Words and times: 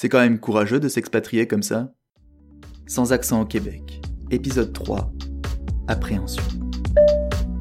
C'est 0.00 0.08
quand 0.08 0.20
même 0.20 0.38
courageux 0.38 0.80
de 0.80 0.88
s'expatrier 0.88 1.46
comme 1.46 1.62
ça. 1.62 1.92
Sans 2.86 3.12
accent 3.12 3.42
au 3.42 3.44
Québec. 3.44 4.00
Épisode 4.30 4.72
3. 4.72 5.12
Appréhension. 5.88 6.42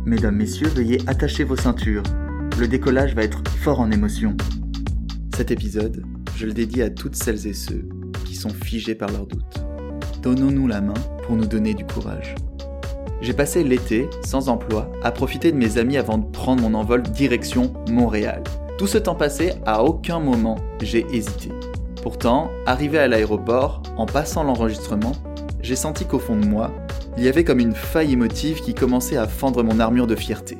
Mesdames, 0.05 0.38
messieurs, 0.38 0.70
veuillez 0.70 0.99
attacher 1.05 1.44
vos 1.44 1.57
ceintures. 1.57 2.04
Le 2.57 2.70
décollage 2.70 3.13
va 3.13 3.23
être 3.23 3.46
fort 3.62 3.81
en 3.81 3.91
émotion. 3.91 4.38
Cet 5.36 5.52
épisode, 5.52 6.05
je 6.38 6.46
le 6.46 6.54
dédie 6.54 6.81
à 6.81 6.89
toutes 6.89 7.17
celles 7.17 7.46
et 7.46 7.54
ceux 7.54 7.89
qui 8.23 8.36
sont 8.36 8.51
figés 8.51 8.95
par 8.95 9.11
leurs 9.11 9.27
doutes. 9.27 9.61
Donnons-nous 10.21 10.67
la 10.67 10.79
main 10.79 10.93
pour 11.23 11.35
nous 11.35 11.45
donner 11.45 11.73
du 11.73 11.85
courage. 11.85 12.35
J'ai 13.19 13.33
passé 13.33 13.65
l'été, 13.65 14.09
sans 14.23 14.47
emploi, 14.47 14.89
à 15.03 15.11
profiter 15.11 15.51
de 15.51 15.57
mes 15.57 15.77
amis 15.77 15.97
avant 15.97 16.17
de 16.17 16.31
prendre 16.31 16.61
mon 16.61 16.73
envol 16.73 17.03
direction 17.03 17.73
Montréal. 17.89 18.41
Tout 18.77 18.87
ce 18.87 18.97
temps 18.97 19.15
passé, 19.15 19.55
à 19.65 19.83
aucun 19.83 20.21
moment, 20.21 20.55
j'ai 20.81 21.05
hésité. 21.11 21.49
Pourtant, 22.02 22.50
arrivé 22.66 22.97
à 22.97 23.09
l'aéroport, 23.09 23.84
en 23.97 24.05
passant 24.05 24.44
l'enregistrement, 24.44 25.12
j'ai 25.62 25.76
senti 25.76 26.05
qu'au 26.05 26.20
fond 26.20 26.39
de 26.39 26.45
moi, 26.45 26.73
il 27.17 27.23
y 27.23 27.27
avait 27.27 27.44
comme 27.44 27.59
une 27.59 27.75
faille 27.75 28.13
émotive 28.13 28.62
qui 28.62 28.73
commençait 28.73 29.17
à 29.17 29.27
fendre 29.27 29.63
mon 29.63 29.81
armure 29.81 30.08
de 30.08 30.16
fierté. 30.16 30.58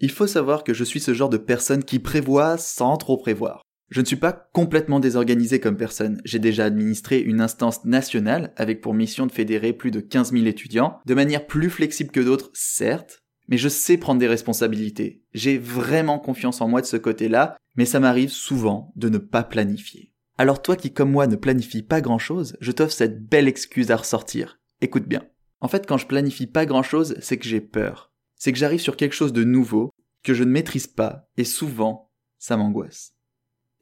Il 0.00 0.10
faut 0.10 0.26
savoir 0.26 0.62
que 0.62 0.74
je 0.74 0.84
suis 0.84 1.00
ce 1.00 1.14
genre 1.14 1.30
de 1.30 1.38
personne 1.38 1.84
qui 1.84 1.98
prévoit 1.98 2.58
sans 2.58 2.98
trop 2.98 3.16
prévoir. 3.16 3.62
Je 3.88 4.02
ne 4.02 4.06
suis 4.06 4.16
pas 4.16 4.32
complètement 4.52 5.00
désorganisé 5.00 5.58
comme 5.58 5.78
personne. 5.78 6.20
J'ai 6.26 6.38
déjà 6.38 6.66
administré 6.66 7.20
une 7.20 7.40
instance 7.40 7.84
nationale 7.86 8.52
avec 8.56 8.82
pour 8.82 8.92
mission 8.92 9.26
de 9.26 9.32
fédérer 9.32 9.72
plus 9.72 9.90
de 9.90 10.00
15 10.00 10.32
000 10.32 10.44
étudiants, 10.44 10.98
de 11.06 11.14
manière 11.14 11.46
plus 11.46 11.70
flexible 11.70 12.10
que 12.10 12.20
d'autres, 12.20 12.50
certes, 12.52 13.22
mais 13.48 13.56
je 13.56 13.68
sais 13.70 13.96
prendre 13.96 14.20
des 14.20 14.28
responsabilités. 14.28 15.22
J'ai 15.32 15.56
vraiment 15.56 16.18
confiance 16.18 16.60
en 16.60 16.68
moi 16.68 16.82
de 16.82 16.86
ce 16.86 16.98
côté-là, 16.98 17.56
mais 17.76 17.86
ça 17.86 18.00
m'arrive 18.00 18.30
souvent 18.30 18.92
de 18.96 19.08
ne 19.08 19.18
pas 19.18 19.44
planifier. 19.44 20.11
Alors 20.38 20.62
toi 20.62 20.76
qui 20.76 20.92
comme 20.92 21.10
moi 21.10 21.26
ne 21.26 21.36
planifie 21.36 21.82
pas 21.82 22.00
grand-chose, 22.00 22.56
je 22.60 22.72
t'offre 22.72 22.94
cette 22.94 23.26
belle 23.26 23.48
excuse 23.48 23.90
à 23.90 23.96
ressortir. 23.96 24.60
Écoute 24.80 25.06
bien. 25.06 25.22
En 25.60 25.68
fait, 25.68 25.86
quand 25.86 25.98
je 25.98 26.06
planifie 26.06 26.46
pas 26.46 26.66
grand-chose, 26.66 27.16
c'est 27.20 27.38
que 27.38 27.46
j'ai 27.46 27.60
peur. 27.60 28.12
C'est 28.34 28.52
que 28.52 28.58
j'arrive 28.58 28.80
sur 28.80 28.96
quelque 28.96 29.14
chose 29.14 29.32
de 29.32 29.44
nouveau, 29.44 29.90
que 30.24 30.34
je 30.34 30.42
ne 30.42 30.50
maîtrise 30.50 30.88
pas, 30.88 31.28
et 31.36 31.44
souvent, 31.44 32.10
ça 32.38 32.56
m'angoisse. 32.56 33.14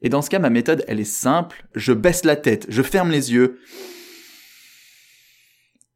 Et 0.01 0.09
dans 0.09 0.21
ce 0.21 0.29
cas, 0.29 0.39
ma 0.39 0.49
méthode, 0.49 0.83
elle 0.87 0.99
est 0.99 1.03
simple. 1.03 1.67
Je 1.73 1.93
baisse 1.93 2.23
la 2.25 2.35
tête, 2.35 2.65
je 2.69 2.81
ferme 2.81 3.11
les 3.11 3.33
yeux. 3.33 3.59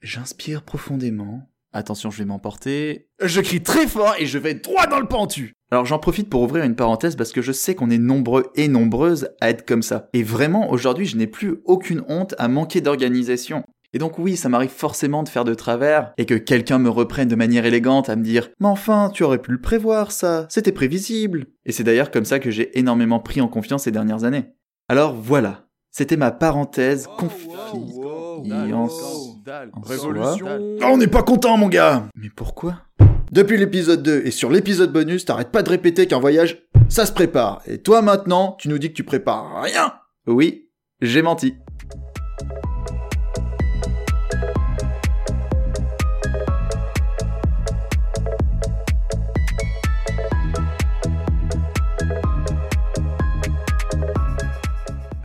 J'inspire 0.02 0.64
profondément. 0.64 1.50
Attention, 1.76 2.10
je 2.10 2.20
vais 2.20 2.26
m'emporter. 2.26 3.10
Je 3.22 3.42
crie 3.42 3.62
très 3.62 3.86
fort 3.86 4.16
et 4.18 4.26
je 4.26 4.38
vais 4.38 4.54
droit 4.54 4.88
dans 4.88 5.02
le 5.02 5.10
pentu. 5.10 5.52
Alors 5.72 5.86
j'en 5.86 6.00
profite 6.00 6.30
pour 6.30 6.42
ouvrir 6.42 6.64
une 6.64 6.78
parenthèse 6.78 7.18
parce 7.18 7.34
que 7.34 7.42
je 7.42 7.52
sais 7.52 7.76
qu'on 7.76 7.90
est 7.90 7.98
nombreux 7.98 8.46
et 8.56 8.70
nombreuses 8.70 9.28
à 9.42 9.50
être 9.50 9.66
comme 9.66 9.84
ça. 9.84 10.08
Et 10.14 10.24
vraiment, 10.24 10.72
aujourd'hui, 10.72 11.06
je 11.06 11.18
n'ai 11.18 11.28
plus 11.28 11.58
aucune 11.66 12.06
honte 12.08 12.34
à 12.38 12.48
manquer 12.48 12.80
d'organisation. 12.80 13.66
Et 13.92 13.98
donc 13.98 14.18
oui, 14.18 14.38
ça 14.38 14.48
m'arrive 14.48 14.70
forcément 14.70 15.22
de 15.22 15.28
faire 15.28 15.44
de 15.44 15.54
travers, 15.54 16.14
et 16.18 16.26
que 16.26 16.36
quelqu'un 16.36 16.80
me 16.80 16.90
reprenne 16.90 17.28
de 17.28 17.36
manière 17.36 17.66
élégante 17.66 18.08
à 18.08 18.16
me 18.16 18.24
dire 18.24 18.50
«Mais 18.62 18.68
enfin, 18.68 19.10
tu 19.14 19.24
aurais 19.24 19.42
pu 19.42 19.52
le 19.52 19.60
prévoir 19.60 20.14
ça, 20.14 20.48
c'était 20.50 20.72
prévisible!» 20.72 21.48
Et 21.66 21.74
c'est 21.74 21.84
d'ailleurs 21.84 22.12
comme 22.12 22.26
ça 22.26 22.40
que 22.40 22.52
j'ai 22.52 22.78
énormément 22.80 23.20
pris 23.20 23.42
en 23.42 23.50
confiance 23.50 23.84
ces 23.84 23.92
dernières 23.92 24.24
années. 24.24 24.46
Alors 24.88 25.14
voilà, 25.14 25.68
c'était 25.92 26.18
ma 26.18 26.32
parenthèse 26.32 27.08
confiance 27.18 27.96
Révolution. 29.86 30.48
Oh, 30.82 30.86
On 30.86 30.98
n'est 30.98 31.08
pas 31.08 31.24
content 31.24 31.58
mon 31.58 31.68
gars. 31.70 32.08
Mais 32.16 32.30
pourquoi? 32.36 32.82
Depuis 33.32 33.58
l'épisode 33.58 34.02
2 34.04 34.22
et 34.26 34.32
sur 34.32 34.50
l'épisode 34.50 34.92
bonus, 34.92 35.26
t'arrêtes 35.26 35.52
pas 35.52 35.64
de 35.64 35.70
répéter 35.70 36.08
qu'un 36.08 36.20
voyage, 36.20 36.64
ça 36.90 37.06
se 37.06 37.12
prépare. 37.12 37.62
Et 37.66 37.80
toi 37.80 38.02
maintenant, 38.02 38.56
tu 38.60 38.70
nous 38.70 38.78
dis 38.78 38.90
que 38.90 38.96
tu 38.96 39.04
prépares 39.04 39.62
rien. 39.62 39.94
Oui, 40.28 40.70
j'ai 41.02 41.22
menti. 41.22 41.56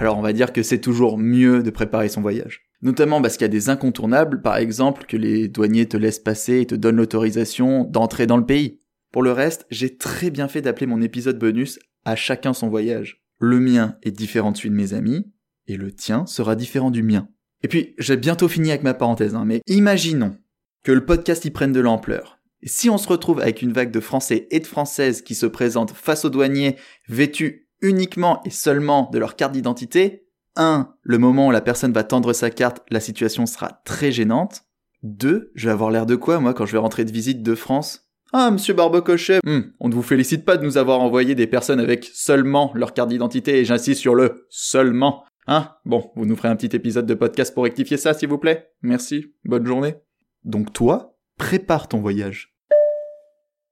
Alors 0.01 0.17
on 0.17 0.23
va 0.23 0.33
dire 0.33 0.55
que 0.55 0.63
c'est 0.63 0.81
toujours 0.81 1.19
mieux 1.19 1.63
de 1.63 1.69
préparer 1.69 2.09
son 2.09 2.23
voyage. 2.23 2.63
Notamment 2.81 3.21
parce 3.21 3.37
qu'il 3.37 3.45
y 3.45 3.45
a 3.45 3.49
des 3.49 3.69
incontournables, 3.69 4.41
par 4.41 4.57
exemple 4.57 5.05
que 5.07 5.19
les 5.19 5.47
douaniers 5.47 5.87
te 5.87 5.99
laissent 5.99 6.19
passer 6.19 6.61
et 6.61 6.67
te 6.67 6.75
donnent 6.75 6.97
l'autorisation 6.97 7.85
d'entrer 7.85 8.27
dans 8.27 8.39
le 8.39 8.47
pays. 8.47 8.81
Pour 9.13 9.23
le 9.23 9.33
reste, 9.33 9.67
j'ai 9.71 9.99
très 9.99 10.31
bien 10.31 10.49
fait 10.49 10.63
d'appeler 10.63 10.87
mon 10.87 11.03
épisode 11.03 11.39
bonus 11.39 11.79
à 12.07 12.17
chacun 12.17 12.55
son 12.55 12.71
voyage. 12.71 13.23
Le 13.39 13.61
mien 13.61 13.99
est 14.03 14.11
différent 14.11 14.53
de 14.53 14.57
celui 14.57 14.71
de 14.71 14.75
mes 14.75 14.95
amis, 14.95 15.27
et 15.67 15.77
le 15.77 15.93
tien 15.93 16.25
sera 16.25 16.57
différent 16.57 16.91
du 16.91 17.03
mien. 17.03 17.29
Et 17.63 17.69
puis, 17.69 17.95
j'ai 17.99 18.17
bientôt 18.17 18.49
fini 18.49 18.71
avec 18.71 18.83
ma 18.83 18.95
parenthèse, 18.95 19.35
hein, 19.35 19.45
mais 19.45 19.61
imaginons 19.67 20.35
que 20.83 20.93
le 20.93 21.05
podcast 21.05 21.45
y 21.45 21.51
prenne 21.51 21.73
de 21.73 21.81
l'ampleur. 21.81 22.39
Si 22.63 22.89
on 22.89 22.97
se 22.97 23.09
retrouve 23.09 23.41
avec 23.41 23.61
une 23.61 23.73
vague 23.73 23.91
de 23.91 24.01
Français 24.01 24.49
et 24.51 24.61
de 24.61 24.67
Françaises 24.67 25.21
qui 25.21 25.35
se 25.35 25.47
présentent 25.47 25.93
face 25.93 26.25
aux 26.25 26.31
douaniers 26.31 26.77
vêtus 27.09 27.67
uniquement 27.83 28.41
et 28.45 28.51
seulement 28.51 29.09
de 29.13 29.19
leur 29.19 29.37
carte 29.37 29.53
d'identité, 29.53 30.27
1. 30.57 30.95
Le 31.03 31.19
moment 31.19 31.49
où 31.49 31.51
la 31.51 31.61
personne 31.61 31.93
va 31.93 32.05
tendre 32.05 32.33
sa 32.33 32.51
carte, 32.51 32.85
la 32.91 33.01
situation 33.01 33.47
sera 33.47 33.81
très 33.85 34.13
gênante. 34.13 34.65
2. 35.03 35.53
Je 35.55 35.67
vais 35.67 35.73
avoir 35.73 35.91
l'air 35.91 36.07
de 36.07 36.17
quoi, 36.17 36.41
moi, 36.41 36.55
quand 36.55 36.67
je 36.67 36.73
vais 36.73 36.79
rentrer 36.79 37.05
de 37.05 37.13
visite 37.13 37.43
de 37.43 37.55
France? 37.55 38.11
Ah, 38.33 38.51
monsieur 38.51 38.75
Barbecochet, 38.75 39.41
hmm, 39.45 39.73
on 39.81 39.89
ne 39.89 39.95
vous 39.95 40.03
félicite 40.03 40.45
pas 40.45 40.57
de 40.57 40.65
nous 40.65 40.79
avoir 40.79 41.01
envoyé 41.01 41.35
des 41.35 41.49
personnes 41.49 41.81
avec 41.81 42.09
seulement 42.13 42.71
leur 42.75 42.95
carte 42.95 43.09
d'identité, 43.09 43.59
et 43.59 43.65
j'insiste 43.65 44.01
sur 44.01 44.15
le 44.15 44.47
seulement. 44.51 45.25
Hein? 45.49 45.71
Bon, 45.85 46.13
vous 46.15 46.27
nous 46.27 46.37
ferez 46.37 46.49
un 46.49 46.57
petit 46.57 46.77
épisode 46.77 47.07
de 47.07 47.15
podcast 47.15 47.53
pour 47.53 47.65
rectifier 47.65 47.97
ça, 47.97 48.15
s'il 48.15 48.29
vous 48.29 48.39
plaît 48.39 48.71
Merci, 48.83 49.35
bonne 49.45 49.67
journée. 49.67 49.97
Donc 50.45 50.73
toi, 50.73 51.17
prépare 51.39 51.89
ton 51.89 51.99
voyage. 52.01 52.55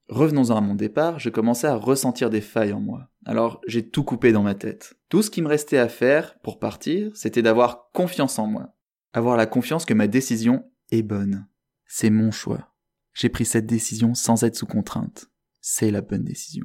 Revenons-en 0.09 0.57
à 0.57 0.61
mon 0.61 0.75
départ, 0.75 1.21
je 1.21 1.29
commençais 1.29 1.67
à 1.67 1.77
ressentir 1.77 2.31
des 2.31 2.41
failles 2.41 2.73
en 2.73 2.81
moi. 2.81 3.09
Alors 3.29 3.61
j'ai 3.67 3.87
tout 3.87 4.05
coupé 4.05 4.33
dans 4.33 4.43
ma 4.43 4.55
tête. 4.55 4.95
Tout 5.11 5.21
ce 5.21 5.31
qui 5.31 5.43
me 5.43 5.49
restait 5.49 5.77
à 5.77 5.91
faire 5.91 6.39
pour 6.39 6.59
partir, 6.59 7.15
c'était 7.15 7.43
d'avoir 7.43 7.91
confiance 7.93 8.39
en 8.39 8.47
moi. 8.47 8.75
Avoir 9.13 9.37
la 9.37 9.45
confiance 9.45 9.85
que 9.85 9.93
ma 9.93 10.07
décision 10.07 10.65
est 10.91 11.03
bonne. 11.03 11.47
C'est 11.85 12.09
mon 12.09 12.31
choix. 12.31 12.75
J'ai 13.13 13.29
pris 13.29 13.45
cette 13.45 13.67
décision 13.67 14.15
sans 14.15 14.45
être 14.45 14.57
sous 14.57 14.67
contrainte. 14.67 15.31
C'est 15.61 15.91
la 15.91 16.01
bonne 16.01 16.25
décision. 16.25 16.65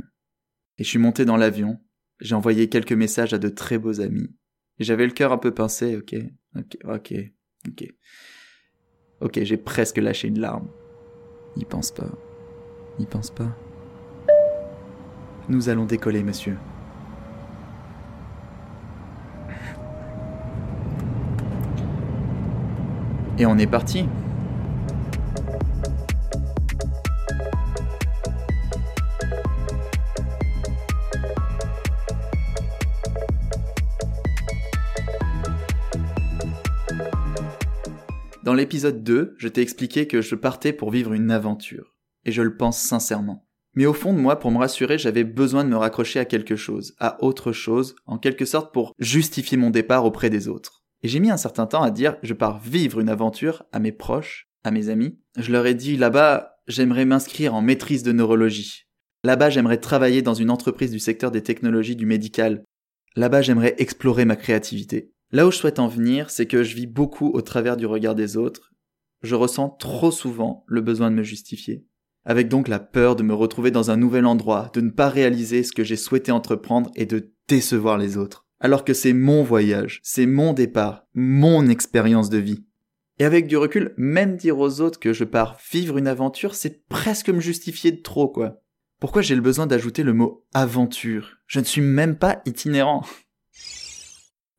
Et 0.78 0.86
je 0.86 0.90
suis 0.90 1.00
monté 1.00 1.26
dans 1.26 1.36
l'avion. 1.36 1.82
J'ai 2.22 2.34
envoyé 2.34 2.70
quelques 2.70 2.94
messages 2.94 3.34
à 3.34 3.40
de 3.40 3.50
très 3.50 3.78
beaux 3.78 4.00
amis. 4.00 4.34
J'avais 4.80 5.06
le 5.06 5.12
cœur 5.12 5.34
un 5.34 5.38
peu 5.38 5.54
pincé, 5.54 5.98
ok, 5.98 6.16
ok, 6.56 6.78
ok, 6.86 7.14
ok. 7.68 7.94
Ok, 9.20 9.44
j'ai 9.44 9.58
presque 9.58 9.98
lâché 9.98 10.30
une 10.30 10.40
larme. 10.40 10.70
N'y 11.58 11.66
pense 11.66 11.92
pas. 11.92 12.10
N'y 13.00 13.06
pense 13.06 13.32
pas. 13.32 13.54
Nous 15.50 15.68
allons 15.68 15.86
décoller, 15.86 16.24
monsieur. 16.24 16.58
Et 23.38 23.46
on 23.46 23.58
est 23.58 23.68
parti. 23.68 24.06
Dans 38.44 38.54
l'épisode 38.54 39.04
2, 39.04 39.36
je 39.38 39.48
t'ai 39.48 39.62
expliqué 39.62 40.08
que 40.08 40.22
je 40.22 40.36
partais 40.36 40.74
pour 40.74 40.92
vivre 40.92 41.14
une 41.14 41.32
aventure 41.32 41.96
et 42.24 42.32
je 42.32 42.42
le 42.42 42.56
pense 42.56 42.78
sincèrement. 42.78 43.43
Mais 43.76 43.86
au 43.88 43.94
fond 43.94 44.14
de 44.14 44.20
moi, 44.20 44.40
pour 44.40 44.52
me 44.52 44.60
rassurer, 44.60 44.98
j'avais 44.98 45.24
besoin 45.24 45.64
de 45.64 45.70
me 45.70 45.78
raccrocher 45.78 46.20
à 46.20 46.26
quelque 46.26 46.56
chose, 46.56 46.94
à 47.00 47.24
autre 47.24 47.52
chose, 47.52 47.96
en 48.06 48.20
quelque 48.20 48.46
sorte 48.46 48.72
pour 48.74 48.94
justifier 49.00 49.58
mon 49.58 49.72
départ 49.72 50.06
auprès 50.06 50.30
des 50.30 50.48
autres. 50.48 50.84
Et 51.02 51.08
j'ai 51.08 51.20
mis 51.20 51.32
un 51.32 51.38
certain 51.38 51.66
temps 51.66 51.82
à 51.82 51.92
dire 51.92 52.18
je 52.22 52.34
pars 52.34 52.60
vivre 52.60 53.00
une 53.00 53.10
aventure 53.10 53.64
à 53.72 53.80
mes 53.80 53.92
proches, 53.92 54.48
à 54.64 54.72
mes 54.72 54.90
amis. 54.90 55.18
Je 55.38 55.52
leur 55.52 55.66
ai 55.66 55.74
dit 55.74 55.98
là-bas, 55.98 56.56
j'aimerais 56.68 57.06
m'inscrire 57.06 57.56
en 57.56 57.62
maîtrise 57.62 58.04
de 58.04 58.12
neurologie. 58.12 58.86
Là-bas, 59.24 59.50
j'aimerais 59.50 59.78
travailler 59.78 60.22
dans 60.22 60.34
une 60.34 60.52
entreprise 60.52 60.92
du 60.92 61.00
secteur 61.00 61.32
des 61.32 61.44
technologies 61.44 61.96
du 61.96 62.06
médical. 62.06 62.64
Là-bas, 63.16 63.42
j'aimerais 63.42 63.76
explorer 63.78 64.26
ma 64.26 64.36
créativité. 64.36 65.12
Là 65.32 65.48
où 65.48 65.52
je 65.52 65.58
souhaite 65.58 65.80
en 65.80 65.88
venir, 65.88 66.30
c'est 66.30 66.46
que 66.46 66.64
je 66.64 66.76
vis 66.76 66.88
beaucoup 66.88 67.30
au 67.30 67.42
travers 67.42 67.76
du 67.76 67.86
regard 67.86 68.16
des 68.16 68.38
autres. 68.38 68.72
Je 69.24 69.36
ressens 69.36 69.70
trop 69.70 70.12
souvent 70.12 70.64
le 70.68 70.82
besoin 70.82 71.10
de 71.10 71.16
me 71.16 71.24
justifier 71.24 71.86
avec 72.26 72.48
donc 72.48 72.68
la 72.68 72.80
peur 72.80 73.16
de 73.16 73.24
me 73.24 73.34
retrouver 73.34 73.72
dans 73.72 73.92
un 73.92 73.98
nouvel 73.98 74.26
endroit, 74.26 74.72
de 74.74 74.82
ne 74.82 74.90
pas 74.90 75.10
réaliser 75.10 75.64
ce 75.64 75.74
que 75.74 75.84
j'ai 75.84 75.96
souhaité 75.96 76.32
entreprendre 76.32 76.92
et 76.96 77.06
de 77.06 77.32
décevoir 77.48 77.98
les 77.98 78.18
autres. 78.18 78.46
Alors 78.60 78.86
que 78.86 78.94
c'est 78.94 79.14
mon 79.14 79.44
voyage, 79.44 80.00
c'est 80.04 80.26
mon 80.26 80.54
départ, 80.54 81.06
mon 81.14 81.68
expérience 81.68 82.30
de 82.30 82.38
vie. 82.38 82.64
Et 83.20 83.26
avec 83.26 83.48
du 83.48 83.58
recul, 83.58 83.94
même 83.98 84.38
dire 84.38 84.58
aux 84.58 84.82
autres 84.82 85.00
que 85.00 85.14
je 85.14 85.24
pars 85.24 85.60
vivre 85.72 85.98
une 85.98 86.08
aventure, 86.08 86.56
c'est 86.56 86.88
presque 86.88 87.30
me 87.30 87.42
justifier 87.42 87.92
de 87.92 88.02
trop, 88.02 88.28
quoi. 88.28 88.62
Pourquoi 89.00 89.22
j'ai 89.22 89.36
le 89.36 89.42
besoin 89.42 89.68
d'ajouter 89.68 90.02
le 90.02 90.14
mot 90.14 90.46
aventure? 90.54 91.38
Je 91.46 91.60
ne 91.60 91.66
suis 91.66 91.82
même 91.82 92.16
pas 92.16 92.42
itinérant. 92.46 93.06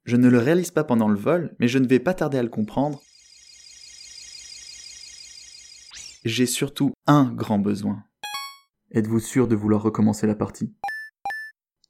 Je 0.04 0.16
ne 0.16 0.28
le 0.28 0.38
réalise 0.38 0.70
pas 0.70 0.84
pendant 0.84 1.08
le 1.08 1.18
vol, 1.18 1.56
mais 1.58 1.66
je 1.66 1.78
ne 1.78 1.86
vais 1.86 1.98
pas 1.98 2.12
tarder 2.12 2.36
à 2.36 2.42
le 2.42 2.50
comprendre. 2.50 3.02
J'ai 6.24 6.46
surtout 6.46 6.94
un 7.06 7.30
grand 7.30 7.58
besoin. 7.58 8.02
Êtes-vous 8.92 9.20
sûr 9.20 9.46
de 9.46 9.54
vouloir 9.54 9.82
recommencer 9.82 10.26
la 10.26 10.34
partie? 10.34 10.72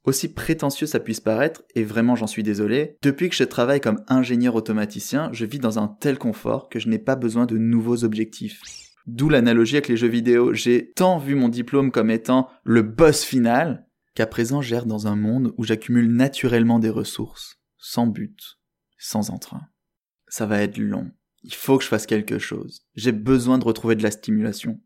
Aussi 0.03 0.33
prétentieux 0.33 0.87
ça 0.87 0.99
puisse 0.99 1.21
paraître, 1.21 1.63
et 1.73 1.85
vraiment 1.85 2.17
j'en 2.17 2.27
suis 2.27 2.43
désolé, 2.43 2.97
depuis 3.01 3.29
que 3.29 3.35
je 3.35 3.45
travaille 3.45 3.79
comme 3.79 4.03
ingénieur 4.09 4.55
automaticien, 4.55 5.29
je 5.31 5.45
vis 5.45 5.59
dans 5.59 5.79
un 5.79 5.87
tel 5.87 6.17
confort 6.17 6.67
que 6.67 6.79
je 6.79 6.89
n'ai 6.89 6.99
pas 6.99 7.15
besoin 7.15 7.45
de 7.45 7.57
nouveaux 7.57 8.03
objectifs. 8.03 8.59
D'où 9.07 9.29
l'analogie 9.29 9.77
avec 9.77 9.87
les 9.87 9.95
jeux 9.95 10.09
vidéo. 10.09 10.53
J'ai 10.53 10.91
tant 10.91 11.17
vu 11.17 11.35
mon 11.35 11.47
diplôme 11.47 11.91
comme 11.91 12.11
étant 12.11 12.49
le 12.65 12.81
boss 12.81 13.23
final 13.23 13.87
qu'à 14.15 14.27
présent 14.27 14.61
j'erre 14.61 14.85
dans 14.85 15.07
un 15.07 15.15
monde 15.15 15.53
où 15.57 15.63
j'accumule 15.63 16.11
naturellement 16.11 16.79
des 16.79 16.89
ressources, 16.89 17.61
sans 17.77 18.05
but, 18.05 18.59
sans 18.97 19.29
entrain. 19.29 19.61
Ça 20.27 20.45
va 20.45 20.61
être 20.61 20.77
long. 20.77 21.09
Il 21.47 21.53
faut 21.53 21.77
que 21.77 21.83
je 21.83 21.89
fasse 21.89 22.07
quelque 22.07 22.39
chose. 22.39 22.81
J'ai 22.95 23.11
besoin 23.11 23.59
de 23.59 23.65
retrouver 23.65 23.95
de 23.95 24.01
la 24.01 24.09
stimulation. 24.09 24.81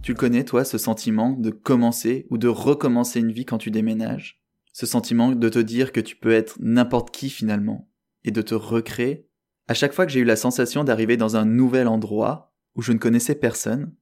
Tu 0.00 0.14
connais, 0.14 0.44
toi, 0.44 0.64
ce 0.64 0.78
sentiment 0.78 1.32
de 1.32 1.50
commencer 1.50 2.28
ou 2.30 2.38
de 2.38 2.46
recommencer 2.46 3.18
une 3.18 3.32
vie 3.32 3.44
quand 3.44 3.58
tu 3.58 3.72
déménages? 3.72 4.40
Ce 4.72 4.86
sentiment 4.86 5.32
de 5.32 5.48
te 5.48 5.58
dire 5.58 5.90
que 5.90 5.98
tu 5.98 6.14
peux 6.14 6.30
être 6.30 6.56
n'importe 6.60 7.10
qui 7.10 7.28
finalement 7.28 7.90
et 8.22 8.30
de 8.30 8.40
te 8.40 8.54
recréer 8.54 9.26
À 9.70 9.74
chaque 9.74 9.92
fois 9.92 10.04
que 10.04 10.10
j'ai 10.10 10.18
eu 10.18 10.24
la 10.24 10.34
sensation 10.34 10.82
d'arriver 10.82 11.16
dans 11.16 11.36
un 11.36 11.44
nouvel 11.44 11.86
endroit 11.86 12.52
où 12.74 12.82
je 12.82 12.90
ne 12.90 12.98
connaissais 12.98 13.36
personne, 13.36 13.94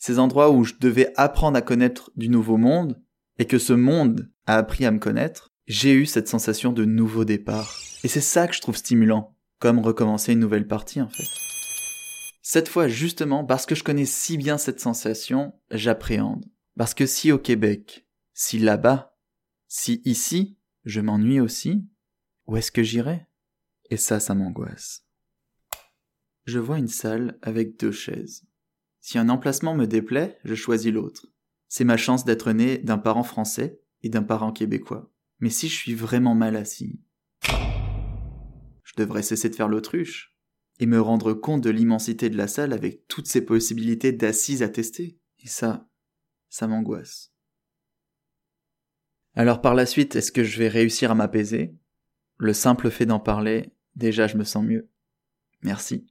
ces 0.00 0.18
endroits 0.18 0.50
où 0.50 0.64
je 0.64 0.74
devais 0.80 1.12
apprendre 1.14 1.56
à 1.56 1.62
connaître 1.62 2.10
du 2.16 2.28
nouveau 2.28 2.56
monde 2.56 3.00
et 3.38 3.44
que 3.44 3.60
ce 3.60 3.74
monde 3.74 4.28
a 4.46 4.56
appris 4.56 4.84
à 4.84 4.90
me 4.90 4.98
connaître, 4.98 5.54
j'ai 5.68 5.92
eu 5.92 6.04
cette 6.04 6.26
sensation 6.26 6.72
de 6.72 6.84
nouveau 6.84 7.24
départ. 7.24 7.78
Et 8.02 8.08
c'est 8.08 8.20
ça 8.20 8.48
que 8.48 8.56
je 8.56 8.60
trouve 8.60 8.76
stimulant, 8.76 9.36
comme 9.60 9.78
recommencer 9.78 10.32
une 10.32 10.40
nouvelle 10.40 10.66
partie 10.66 11.00
en 11.00 11.08
fait. 11.08 11.28
Cette 12.42 12.66
fois, 12.66 12.88
justement, 12.88 13.44
parce 13.44 13.66
que 13.66 13.76
je 13.76 13.84
connais 13.84 14.04
si 14.04 14.36
bien 14.36 14.58
cette 14.58 14.80
sensation, 14.80 15.54
j'appréhende. 15.70 16.44
Parce 16.76 16.94
que 16.94 17.06
si 17.06 17.30
au 17.30 17.38
Québec, 17.38 18.04
si 18.34 18.58
là-bas, 18.58 19.16
si 19.68 20.02
ici, 20.04 20.58
je 20.84 21.00
m'ennuie 21.00 21.38
aussi, 21.38 21.86
où 22.48 22.56
est-ce 22.56 22.72
que 22.72 22.82
j'irai? 22.82 23.27
Et 23.90 23.96
ça, 23.96 24.20
ça 24.20 24.34
m'angoisse. 24.34 25.04
Je 26.44 26.58
vois 26.58 26.78
une 26.78 26.88
salle 26.88 27.38
avec 27.42 27.78
deux 27.78 27.92
chaises. 27.92 28.46
Si 29.00 29.18
un 29.18 29.28
emplacement 29.28 29.74
me 29.74 29.86
déplaît, 29.86 30.38
je 30.44 30.54
choisis 30.54 30.92
l'autre. 30.92 31.26
C'est 31.68 31.84
ma 31.84 31.96
chance 31.96 32.24
d'être 32.24 32.52
né 32.52 32.78
d'un 32.78 32.98
parent 32.98 33.22
français 33.22 33.80
et 34.02 34.08
d'un 34.08 34.22
parent 34.22 34.52
québécois. 34.52 35.12
Mais 35.40 35.50
si 35.50 35.68
je 35.68 35.76
suis 35.76 35.94
vraiment 35.94 36.34
mal 36.34 36.56
assis, 36.56 37.00
je 37.42 38.94
devrais 38.96 39.22
cesser 39.22 39.48
de 39.48 39.54
faire 39.54 39.68
l'autruche 39.68 40.34
et 40.80 40.86
me 40.86 41.00
rendre 41.00 41.32
compte 41.32 41.62
de 41.62 41.70
l'immensité 41.70 42.30
de 42.30 42.36
la 42.36 42.48
salle 42.48 42.72
avec 42.72 43.06
toutes 43.08 43.26
ces 43.26 43.44
possibilités 43.44 44.12
d'assises 44.12 44.62
à 44.62 44.68
tester. 44.68 45.18
Et 45.38 45.48
ça, 45.48 45.88
ça 46.48 46.66
m'angoisse. 46.66 47.32
Alors 49.34 49.60
par 49.60 49.74
la 49.74 49.86
suite, 49.86 50.16
est-ce 50.16 50.32
que 50.32 50.44
je 50.44 50.58
vais 50.58 50.68
réussir 50.68 51.10
à 51.10 51.14
m'apaiser? 51.14 51.76
Le 52.38 52.52
simple 52.52 52.90
fait 52.90 53.06
d'en 53.06 53.20
parler, 53.20 53.72
déjà 53.98 54.26
je 54.26 54.36
me 54.36 54.44
sens 54.44 54.64
mieux. 54.64 54.88
Merci. 55.62 56.06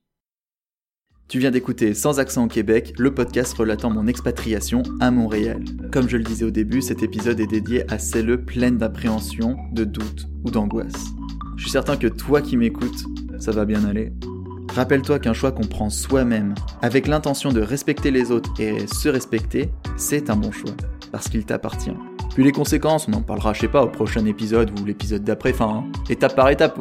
Tu 1.27 1.39
viens 1.39 1.51
d'écouter 1.51 1.93
Sans 1.93 2.19
accent 2.19 2.45
au 2.45 2.47
Québec, 2.47 2.93
le 2.97 3.13
podcast 3.13 3.53
relatant 3.53 3.89
mon 3.89 4.07
expatriation 4.07 4.83
à 5.01 5.11
Montréal. 5.11 5.63
Comme 5.91 6.07
je 6.07 6.15
le 6.15 6.23
disais 6.23 6.45
au 6.45 6.51
début, 6.51 6.81
cet 6.81 7.03
épisode 7.03 7.39
est 7.39 7.47
dédié 7.47 7.89
à 7.91 7.99
celles 7.99 8.45
pleines 8.45 8.77
d'appréhension, 8.77 9.57
de 9.73 9.83
doute 9.83 10.27
ou 10.45 10.51
d'angoisse. 10.51 11.07
Je 11.57 11.63
suis 11.63 11.71
certain 11.71 11.97
que 11.97 12.07
toi 12.07 12.41
qui 12.41 12.55
m'écoutes, 12.55 13.03
ça 13.39 13.51
va 13.51 13.65
bien 13.65 13.83
aller. 13.83 14.13
Rappelle-toi 14.73 15.19
qu'un 15.19 15.33
choix 15.33 15.51
qu'on 15.51 15.67
prend 15.67 15.89
soi-même, 15.89 16.53
avec 16.81 17.07
l'intention 17.07 17.51
de 17.51 17.61
respecter 17.61 18.11
les 18.11 18.31
autres 18.31 18.53
et 18.61 18.87
se 18.87 19.09
respecter, 19.09 19.69
c'est 19.97 20.29
un 20.29 20.35
bon 20.35 20.51
choix, 20.51 20.75
parce 21.11 21.27
qu'il 21.27 21.45
t'appartient. 21.45 21.95
Puis 22.35 22.43
les 22.43 22.51
conséquences, 22.51 23.07
on 23.07 23.13
en 23.13 23.21
parlera, 23.21 23.53
je 23.53 23.61
sais 23.61 23.67
pas, 23.67 23.83
au 23.83 23.89
prochain 23.89 24.23
épisode 24.25 24.79
ou 24.79 24.85
l'épisode 24.85 25.23
d'après, 25.23 25.51
enfin, 25.51 25.83
hein, 25.83 25.91
étape 26.09 26.35
par 26.35 26.49
étape. 26.49 26.79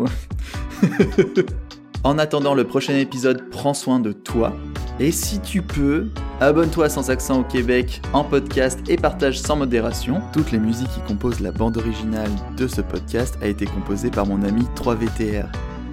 en 2.05 2.19
attendant 2.19 2.55
le 2.55 2.65
prochain 2.65 2.95
épisode, 2.97 3.49
prends 3.51 3.75
soin 3.75 4.01
de 4.01 4.13
toi. 4.13 4.53
Et 4.99 5.11
si 5.11 5.41
tu 5.41 5.61
peux, 5.61 6.07
abonne-toi 6.41 6.89
sans 6.89 7.11
accent 7.11 7.41
au 7.41 7.45
Québec 7.45 8.01
en 8.15 8.25
podcast 8.25 8.81
et 8.89 8.97
partage 8.97 9.39
sans 9.39 9.57
modération. 9.57 10.23
Toutes 10.33 10.53
les 10.53 10.59
musiques 10.59 10.89
qui 10.89 11.01
composent 11.01 11.41
la 11.41 11.53
bande 11.53 11.77
originale 11.77 12.31
de 12.57 12.67
ce 12.67 12.81
podcast 12.81 13.37
a 13.43 13.47
été 13.47 13.67
composée 13.67 14.11
par 14.11 14.27
mon 14.27 14.43
ami 14.43 14.67
3VTR. 14.75 15.47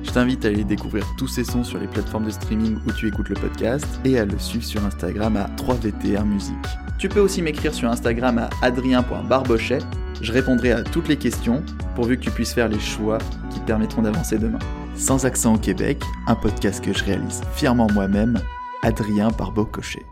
Je 0.03 0.11
t'invite 0.11 0.45
à 0.45 0.49
aller 0.49 0.63
découvrir 0.63 1.05
tous 1.17 1.27
ces 1.27 1.43
sons 1.43 1.63
sur 1.63 1.79
les 1.79 1.87
plateformes 1.87 2.25
de 2.25 2.31
streaming 2.31 2.77
où 2.87 2.91
tu 2.91 3.07
écoutes 3.07 3.29
le 3.29 3.35
podcast 3.35 3.87
et 4.05 4.19
à 4.19 4.25
le 4.25 4.37
suivre 4.37 4.65
sur 4.65 4.83
Instagram 4.85 5.37
à 5.37 5.47
3VTR 5.61 6.23
Musique. 6.25 6.55
Tu 6.97 7.09
peux 7.09 7.19
aussi 7.19 7.41
m'écrire 7.41 7.73
sur 7.73 7.89
Instagram 7.89 8.37
à 8.37 8.49
adrien.barbochet. 8.61 9.79
Je 10.21 10.31
répondrai 10.31 10.71
à 10.71 10.83
toutes 10.83 11.07
les 11.07 11.17
questions 11.17 11.63
pourvu 11.95 12.17
que 12.17 12.23
tu 12.23 12.31
puisses 12.31 12.53
faire 12.53 12.69
les 12.69 12.79
choix 12.79 13.17
permettront 13.63 14.01
d'avancer 14.01 14.37
demain. 14.37 14.59
Sans 14.95 15.25
accent 15.25 15.55
au 15.55 15.57
Québec, 15.57 16.03
un 16.27 16.35
podcast 16.35 16.83
que 16.83 16.93
je 16.93 17.03
réalise 17.03 17.41
fièrement 17.53 17.87
moi-même, 17.93 18.39
Adrien 18.83 19.29
Barbocochet. 19.29 20.05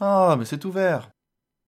Ah, 0.00 0.34
mais 0.38 0.44
c'est 0.44 0.64
ouvert 0.64 1.11